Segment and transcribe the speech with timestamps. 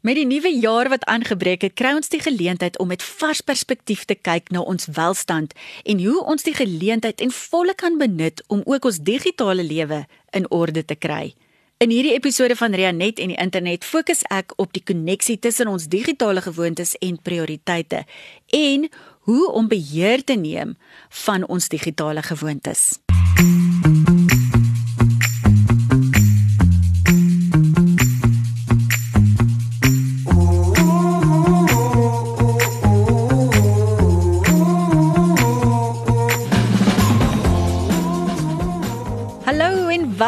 [0.00, 4.06] Met die nuwe jaar wat aangebreek het, kry ons die geleentheid om met vars perspektief
[4.08, 5.52] te kyk na ons welstand
[5.84, 10.48] en hoe ons die geleentheid en volle kan benut om ook ons digitale lewe in
[10.50, 11.34] orde te kry.
[11.84, 15.88] In hierdie episode van Rianet en die internet fokus ek op die koneksie tussen ons
[15.92, 18.06] digitale gewoontes en prioriteite
[18.56, 18.88] en
[19.28, 20.78] hoe om beheer te neem
[21.26, 22.96] van ons digitale gewoontes.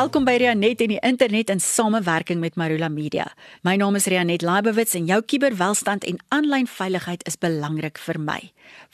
[0.02, 3.28] Welkom by Rianet en die internet in samewerking met Marula Media.
[3.62, 8.38] My naam is Rianet Laibowitz en jou kuberwelstand en aanlyn veiligheid is belangrik vir my.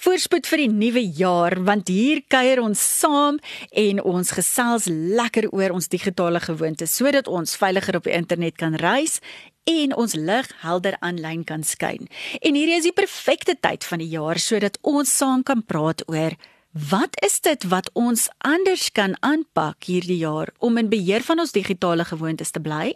[0.04, 3.38] Voorspoed vir die nuwe jaar want hier kuier ons saam
[3.72, 8.76] en ons gesels lekker oor ons digitale gewoontes sodat ons veiliger op die internet kan
[8.76, 9.22] reis
[9.64, 12.04] en ons lig helder aanlyn kan skyn.
[12.44, 16.36] En hierdie is die perfekte tyd van die jaar sodat ons saam kan praat oor
[16.72, 21.52] Wat is dit wat ons anders kan aanpak hierdie jaar om in beheer van ons
[21.52, 22.92] digitale gewoontes te bly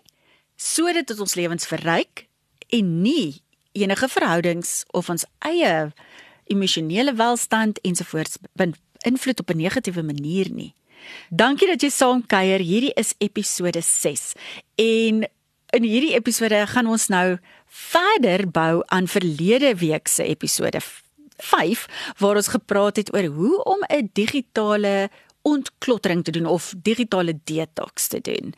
[0.61, 2.27] sodat dit ons lewens verryk
[2.69, 3.41] en nie
[3.73, 5.89] enige verhoudings of ons eie
[6.53, 10.75] emosionele welstand ensovoorts beïnvloed op 'n negatiewe manier nie.
[11.31, 12.61] Dankie dat jy saam kuier.
[12.61, 14.33] Hierdie is episode 6
[14.77, 15.25] en
[15.73, 20.81] in hierdie episode gaan ons nou verder bou aan verlede week se episode
[21.43, 21.87] 5
[22.19, 25.11] waar ons gepraat het oor hoe om 'n digitale
[25.43, 28.55] ontklottering te doen of digitale detox te doen.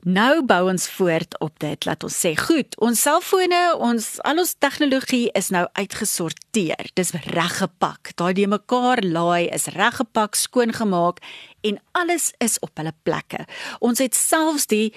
[0.00, 1.84] Nou bou ons voort op dit.
[1.84, 6.92] Laat ons sê, goed, ons selfone, ons al ons tegnologie is nou uitgesorteer.
[6.94, 8.12] Dis reggepak.
[8.20, 11.24] Daai die mekaar laai is reggepak, skoongemaak
[11.66, 13.44] en alles is op hulle plekke.
[13.84, 14.92] Ons het selfs die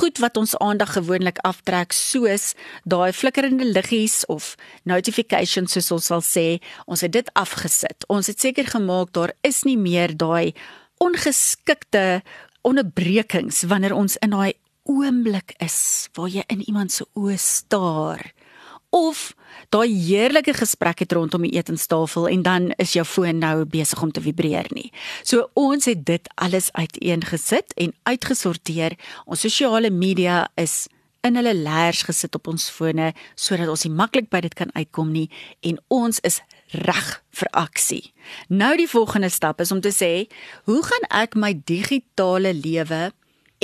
[0.00, 2.52] goed wat ons aandag gewoonlik aftrek soos
[2.88, 4.54] daai flikkerende liggies of
[4.88, 6.46] notifications soos ons sal sê,
[6.86, 8.06] ons het dit afgesit.
[8.08, 10.54] Ons het seker gemaak daar is nie meer daai
[11.02, 12.22] ongeskikte
[12.64, 14.54] onderbrekings wanneer ons in daai
[14.88, 18.24] oomblik is waar jy in iemand se oë staar
[18.94, 19.32] of
[19.74, 24.12] daai heerlike gesprek het rondom die etenstafel en dan is jou foon nou besig om
[24.14, 24.90] te vibreer nie.
[25.26, 28.94] So ons het dit alles uiteengesit en uitgesorteer.
[29.26, 30.84] Ons sosiale media is
[31.24, 35.10] in hulle leers gesit op ons fone sodat ons nie maklik by dit kan uitkom
[35.14, 35.26] nie
[35.64, 36.38] en ons is
[36.84, 38.04] reg vir aksie.
[38.48, 40.28] Nou die volgende stap is om te sê,
[40.68, 43.08] hoe gaan ek my digitale lewe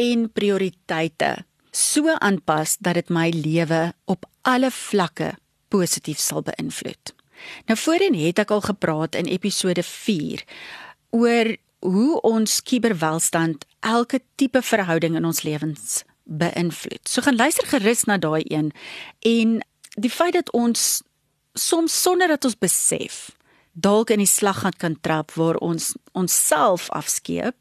[0.01, 1.37] en prioriteite
[1.71, 5.35] so aanpas dat dit my lewe op alle vlakke
[5.69, 7.15] positief sal beïnvloed.
[7.67, 10.45] Nou voorheen het ek al gepraat in episode 4
[11.11, 17.09] oor hoe ons kuberwelstand elke tipe verhouding in ons lewens beïnvloed.
[17.09, 18.73] So gaan luister gerus na daai een
[19.19, 19.61] en
[19.97, 21.03] die feit dat ons
[21.55, 23.31] soms sonder dat ons besef
[23.73, 27.57] dalk in die slaggat kan trap waar ons onsself afskeep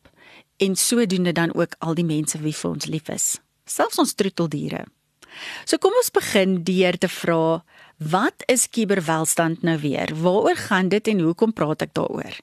[0.58, 3.38] en sodoende dan ook al die mense wie vir ons lief is
[3.70, 4.86] selfs ons troeteldiere.
[5.70, 7.62] So kom ons begin deur te vra,
[8.00, 10.12] wat is kuberwelstand nou weer?
[10.16, 12.40] Waaroor gaan dit en hoekom praat ek daaroor?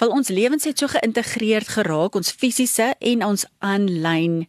[0.00, 4.44] Want ons lewens het so geïntegreerd geraak, ons fisiese en ons aanlyn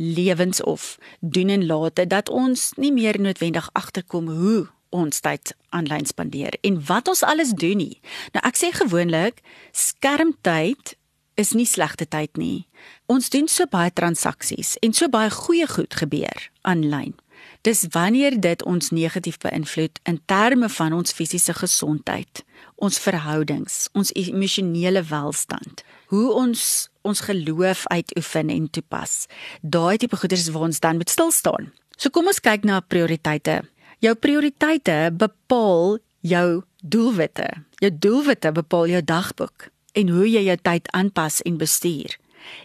[0.00, 6.06] lewens of doen en late dat ons nie meer noodwendig agterkom hoe ons tyd aanlyn
[6.08, 8.00] spandeer en wat ons alles doen nie.
[8.34, 9.42] Nou ek sê gewoonlik
[9.76, 10.96] skermtyd
[11.40, 12.66] is nie slegte tyd nie.
[13.10, 17.16] Ons doen so baie transaksies en so baie goeie goed gebeur aanlyn.
[17.64, 22.42] Dis wanneer dit ons negatief beïnvloed in terme van ons fisiese gesondheid,
[22.76, 26.62] ons verhoudings, ons emosionele welstand, hoe ons
[27.00, 29.24] ons geloof uitoefen en toepas.
[29.64, 31.70] Daai tipe goeders waar ons dan moet stil staan.
[31.96, 33.62] So kom ons kyk na prioriteite.
[34.04, 36.46] Jou prioriteite bepaal jou
[36.84, 37.48] doelwitte.
[37.80, 42.16] Jou doelwitte bepaal jou dagboek en hoe jy jou tyd aanpas en bestuur.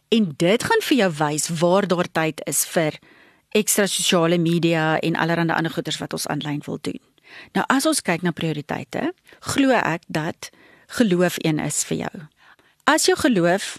[0.10, 3.00] En dit gaan vir jou wys waar daar tyd is vir
[3.56, 7.00] ekstra sosiale media en allerlei ander goeders wat ons aanlyn wil doen.
[7.56, 9.12] Nou as ons kyk na prioriteite,
[9.56, 10.50] glo ek dat
[11.00, 12.16] geloof een is vir jou.
[12.86, 13.78] As jou geloof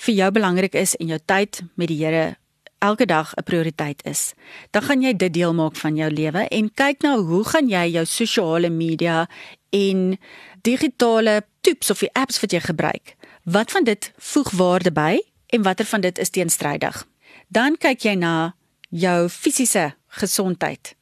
[0.00, 2.36] vir jou belangrik is en jou tyd met die Here
[2.80, 4.32] elke dag 'n prioriteit is,
[4.70, 7.86] dan gaan jy dit deel maak van jou lewe en kyk nou hoe gaan jy
[7.92, 9.28] jou sosiale media
[9.70, 10.18] en
[10.62, 13.16] digitale toeps of die apps wat jy gebruik.
[13.44, 17.06] Wat van dit voeg waarde by en watter van dit is teenstrydig?
[17.48, 18.54] Dan kyk jy na
[18.90, 20.94] jou fisiese gesondheid.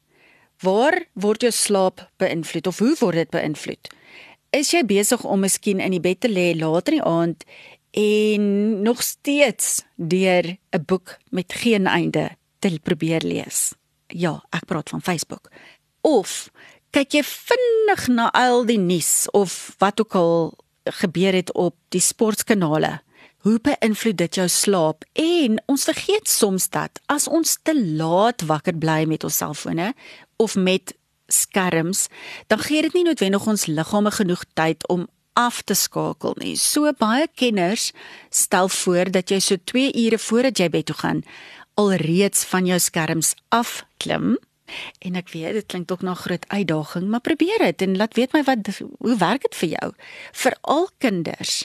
[0.63, 3.91] Waar word jou slaap beïnvloed of hoe word dit beïnvloed?
[4.51, 7.45] Is jy besig om miskien in die bed te lê later in die aand
[7.99, 8.47] en
[8.83, 13.75] nog steeds deur 'n boek met geen einde te probeer lees?
[14.07, 15.51] Ja, ek praat van Facebook.
[16.01, 16.51] Of
[16.95, 20.55] kyk jy vinnig na al die nuus of wat ook al
[21.01, 22.99] gebeur het op die sportkanale?
[23.47, 25.05] Hoe beïnvloed dit jou slaap?
[25.13, 29.93] En ons vergeet soms dat as ons te laat wakker bly met ons selfone
[30.37, 30.97] of met
[31.29, 32.09] skerms,
[32.47, 35.07] dan gee dit nie noodwendig ons liggame genoeg tyd om
[35.39, 36.57] af te skakel nie.
[36.59, 37.93] So baie kenners
[38.35, 41.23] stel voor dat jy so 2 ure voordat jy bed toe gaan
[41.79, 44.35] alreeds van jou skerms afklim.
[44.99, 48.33] En ek weet dit klink dalk na groot uitdaging, maar probeer dit en laat weet
[48.33, 49.93] my wat hoe werk dit vir jou?
[50.33, 51.65] Vir al kinders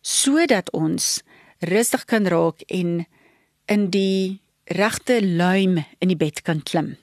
[0.00, 1.22] sodat ons
[1.58, 3.04] rustig kan raak en
[3.68, 6.96] in die regte luim in die bed kan klim.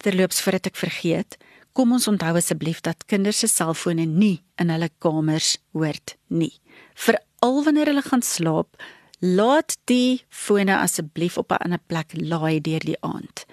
[0.00, 1.36] Terloops voordat ek vergeet,
[1.76, 6.52] kom ons onthou asseblief dat kinders se selfone nie in hulle kamers hoort nie.
[6.94, 8.74] Veral wanneer hulle gaan slaap,
[9.20, 13.44] laat die fone asseblief op 'n ander plek laai deur die aand.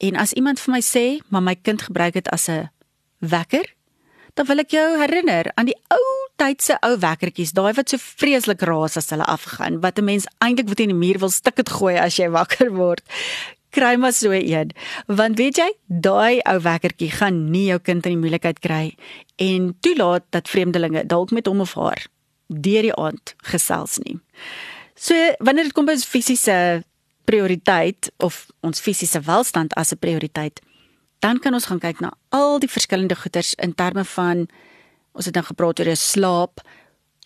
[0.00, 2.70] En as iemand vir my sê, "Maar my kind gebruik dit as 'n
[3.18, 3.74] wekker,"
[4.34, 8.62] dan wil ek jou herinner aan die ou tydse ou wekkertjies, daai wat so vreeslik
[8.62, 11.70] raas as hulle afgaan, wat 'n mens eintlik moet in die muur wil stik dit
[11.70, 13.02] gooi as jy wakker word.
[13.70, 14.70] Kry maar so een.
[15.06, 18.96] Want weet jy, daai ou wekkertjie gaan nie jou kind in die moeilikheid kry
[19.36, 22.06] en toelaat dat vreemdelinge dalk met hom of haar
[22.48, 24.18] deur die aand gesels nie.
[24.94, 26.82] So wanneer dit kom by fisiese
[27.30, 30.60] prioriteit of ons fisiese welstand as 'n prioriteit,
[31.20, 34.48] dan kan ons gaan kyk na al die verskillende goeders in terme van
[35.12, 36.60] ons het nou gepraat oor jou slaap,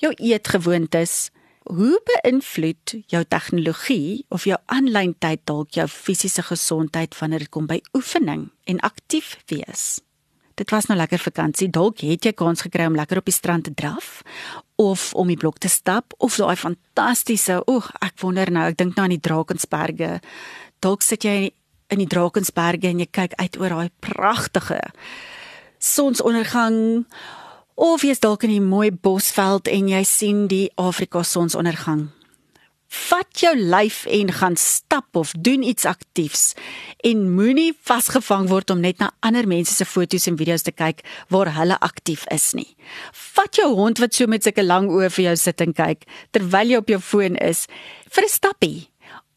[0.03, 1.31] jou eetgewoontes,
[1.65, 7.67] hoe beïnvloed jou tegnologie of jou aanlyn tyd dalk jou fisiese gesondheid wanneer dit kom
[7.67, 10.04] by oefening en aktief wees.
[10.55, 11.71] Dit was nou lekker vakansie.
[11.71, 14.23] Dalk het jy kans gekry om lekker op die strand te draf
[14.79, 18.97] of om die blok te stap of daai fantastiese, oeg, ek wonder nou, ek dink
[18.97, 20.21] nou aan die Drakensberge.
[20.83, 21.53] Dalk sit jy
[21.95, 24.81] in die Drakensberge en jy kyk uit oor daai pragtige
[25.85, 27.05] sonsondergang
[27.75, 32.11] of jy is dalk in 'n mooi bosveld en jy sien die Afrika sonsondergang.
[32.95, 36.53] Vat jou lyf en gaan stap of doen iets aktiefs
[37.03, 41.03] en moenie vasgevang word om net na ander mense se foto's en video's te kyk
[41.35, 42.71] waar hulle aktief is nie.
[43.35, 46.07] Vat jou hond wat so met sulke lang oë vir jou sit en kyk
[46.37, 47.67] terwyl jy op jou foon is
[48.15, 48.89] vir 'n stappie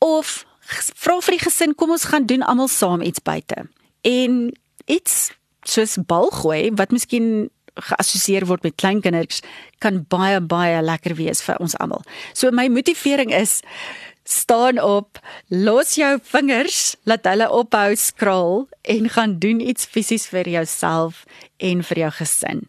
[0.06, 0.45] of
[0.94, 3.68] vra vir die gesin kom ons gaan doen almal saam iets buite.
[4.04, 4.54] En
[4.86, 5.31] iets
[5.63, 7.50] soos bal gooi wat miskien
[7.89, 9.41] geassosieer word met kleinkinders
[9.83, 12.03] kan baie baie lekker wees vir ons almal.
[12.33, 13.62] So my motivering is
[14.27, 20.50] staan op, los jou vingers, laat hulle ophou skraal en gaan doen iets fisies vir
[20.50, 21.24] jouself
[21.57, 22.68] en vir jou gesin.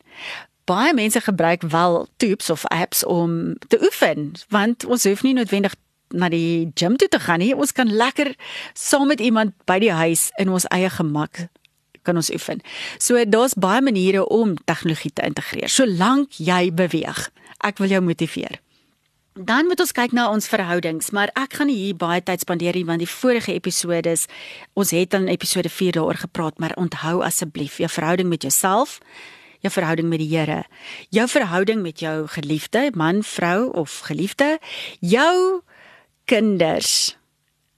[0.68, 5.74] Baie mense gebruik wel tubes of apps om te oefen, want ons hoef nie noodwendig
[6.08, 7.54] na die gym toe te gaan nie.
[7.56, 8.34] Ons kan lekker
[8.72, 11.48] saam met iemand by die huis in ons eie gemak
[12.08, 12.62] kan ons oefen.
[12.98, 17.28] So daar's baie maniere om tegnologie te integreer solank jy beweeg.
[17.64, 18.58] Ek wil jou motiveer.
[19.38, 22.74] Dan moet ons kyk na ons verhoudings, maar ek gaan nie hier baie tyd spandeer
[22.74, 24.26] nie want die vorige episodes
[24.74, 28.98] ons het in episode 4 daaroor gepraat, maar onthou asseblief jou verhouding met jouself,
[29.62, 30.64] jou verhouding met die Here,
[31.14, 34.58] jou verhouding met jou geliefde man, vrou of geliefde,
[34.98, 35.62] jou
[36.26, 37.14] kinders.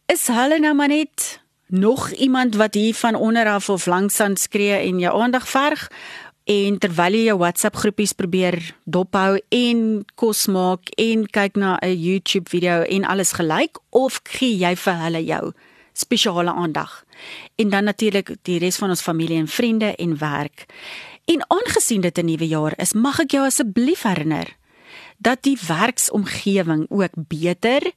[0.09, 4.37] Is hulle nou maar net nog iemand wat hier van onder af of langs aan
[4.37, 5.91] skree en jou aandag verg.
[6.45, 11.95] En terwyl jy jou WhatsApp groepies probeer dophou en kos maak en kyk na 'n
[11.95, 15.53] YouTube video en alles gelyk of gee jy vir hulle jou
[15.93, 17.05] spesiale aandag?
[17.55, 20.67] En dan natuurlik die res van ons familie en vriende en werk.
[21.25, 24.57] En aangesien dit 'n nuwe jaar is mag ek jou asseblief herinner
[25.19, 27.93] dat die werksomgewing ook beter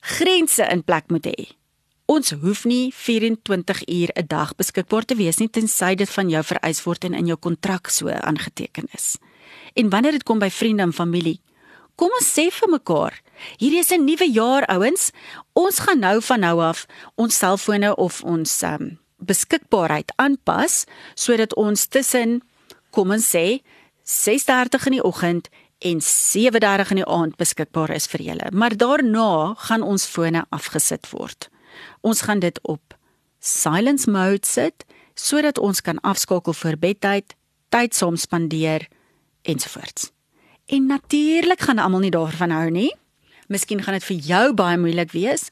[0.00, 1.56] grense in plek moet hê
[2.06, 6.42] Ons hoef nie 24 uur 'n dag beskikbaar te wees nie tensy dit van jou
[6.42, 9.16] vereis word en in jou kontrak so aangeteken is.
[9.74, 11.40] En wanneer dit kom by vriende en familie,
[11.96, 13.22] kom ons sê vir mekaar,
[13.58, 15.10] hierdie is 'n nuwe jaar ouens,
[15.52, 16.86] ons gaan nou van nou af
[17.16, 20.84] ons selfone of ons um, beskikbaarheid aanpas
[21.14, 22.42] sodat ons tussen
[22.90, 23.62] kom ons sê
[24.04, 25.48] 6:30 in die oggend
[25.80, 28.50] en 7:30 in die aand beskikbaar is vir julle.
[28.52, 31.50] Maar daarna gaan ons fone afgesit word.
[32.00, 32.96] Ons gaan dit op
[33.38, 34.84] silence mode sit
[35.16, 37.34] sodat ons kan afskakel vir bedtyd,
[37.72, 38.84] tyd saam spandeer
[39.48, 40.10] ensovoorts.
[40.66, 42.92] En natuurlik gaan almal nie daarvan hou nie.
[43.48, 45.50] Miskien gaan dit vir jou baie moeilik wees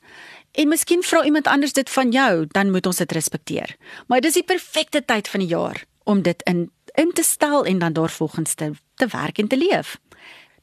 [0.52, 3.76] en miskien vra iemand anders dit van jou, dan moet ons dit respekteer.
[4.06, 7.78] Maar dis die perfekte tyd van die jaar om dit in in te stel en
[7.78, 9.98] dan daarvolgens te te werk en te leef.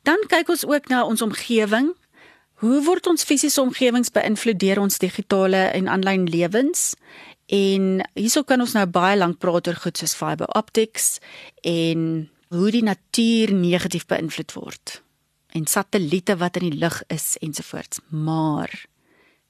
[0.01, 1.91] Dan kyk ons ook na ons omgewing
[2.61, 6.91] Hoe word ons fisiese omgewings beïnvloed deur ons digitale en aanlyn lewens?
[7.49, 11.15] En hierso kan ons nou baie lank praat oor goed soos fiber optics
[11.65, 14.99] en hoe die natuur negatief beïnvloed word
[15.57, 17.99] en satelliete wat in die lug is ensovoorts.
[18.13, 18.69] Maar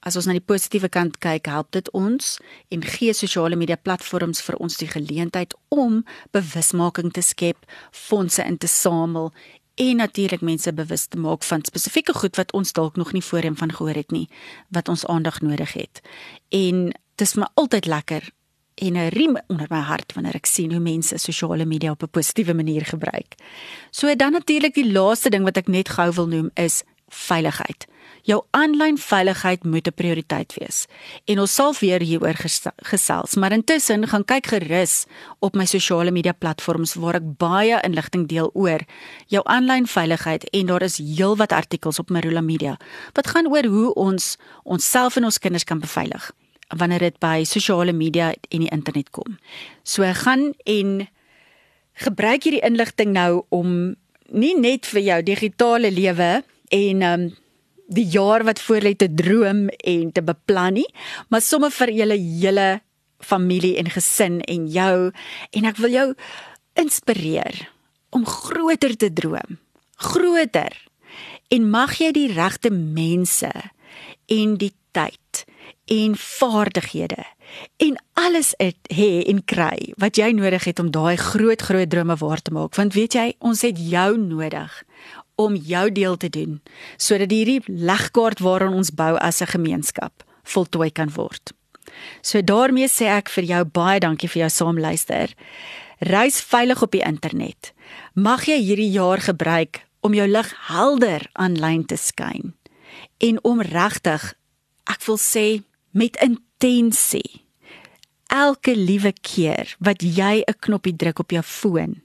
[0.02, 2.38] as ons na die positiewe kant kyk, help dit ons
[2.72, 6.00] en gee sosiale media platforms vir ons die geleentheid om
[6.32, 7.60] bewusmaking te skep,
[7.92, 9.34] fondse in te samel
[9.74, 13.56] en natuurlik mense bewus te maak van spesifieke goed wat ons dalk nog nie voorheen
[13.56, 14.28] van gehoor het nie,
[14.68, 16.00] wat ons aandag nodig het.
[16.48, 16.84] En
[17.16, 18.30] dit is my altyd lekker
[18.74, 22.10] en 'n riem onder my hart wanneer ek sien hoe mense sosiale media op 'n
[22.10, 23.34] positiewe manier gebruik.
[23.90, 27.86] So dan natuurlik die laaste ding wat ek net gou wil noem is veiligheid.
[28.22, 30.86] Jou aanlyn veiligheid moet 'n prioriteit wees.
[31.24, 32.38] En ons sal weer hieroor
[32.76, 35.04] gesels, maar intussen gaan kyk gerus
[35.38, 38.80] op my sosiale media platforms waar ek baie inligting deel oor
[39.26, 42.76] jou aanlyn veiligheid en daar is heelwat artikels op Marula Media
[43.12, 46.32] wat gaan oor hoe ons onsself en ons kinders kan beveilig
[46.68, 49.38] wanneer dit by sosiale media en die internet kom.
[49.82, 51.08] So gaan en
[51.92, 53.94] gebruik hierdie inligting nou om
[54.32, 56.42] nie net vir jou digitale lewe
[56.72, 57.28] en um
[57.92, 60.88] die jaar wat voorlê te droom en te beplan nie,
[61.28, 62.68] maar sommer vir julle hele
[63.22, 65.10] familie en gesin en jou
[65.52, 66.06] en ek wil jou
[66.80, 67.66] inspireer
[68.16, 69.58] om groter te droom.
[70.02, 70.72] Groter.
[71.52, 73.52] En mag jy die regte mense
[74.32, 75.44] en die tyd
[75.92, 77.24] en vaardighede
[77.76, 82.42] en alles hê en kry wat jy nodig het om daai groot groot drome waar
[82.42, 84.78] te maak want weet jy ons het jou nodig
[85.44, 86.60] om jou deel te doen
[86.96, 91.52] sodat hierdie legkaart waaraan ons bou as 'n gemeenskap voltooi kan word.
[92.22, 95.34] So daarmee sê ek vir jou baie dankie vir jou saamluister.
[95.98, 97.72] Reis veilig op die internet.
[98.14, 102.54] Mag jy hierdie jaar gebruik om jou lig helder aanlyn te skyn
[103.22, 104.34] en om regtig
[104.90, 105.62] ek wil sê
[105.94, 107.44] met intensie
[108.32, 112.02] elke liewe keer wat jy 'n knoppie druk op jou foon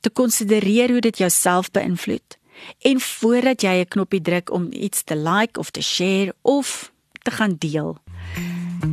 [0.00, 2.38] te konsidereer hoe dit jouself beïnvloed
[2.78, 6.92] En voordat jy 'n knoppie druk om iets te like of te share of
[7.22, 7.96] te gaan deel,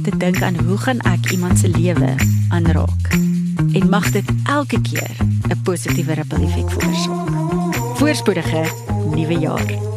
[0.03, 2.15] te dink aan hoe gaan ek iemand se lewe
[2.49, 3.07] aanraak?
[3.73, 5.15] En mag dit elke keer
[5.49, 7.29] 'n positiewe ripple effek veroorsaak.
[7.97, 8.63] Voorspoedige
[9.15, 9.90] nuwe jaar.